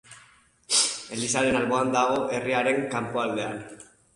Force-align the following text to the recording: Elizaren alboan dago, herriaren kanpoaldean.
Elizaren 1.17 1.59
alboan 1.61 1.93
dago, 1.99 2.17
herriaren 2.39 2.83
kanpoaldean. 2.95 3.63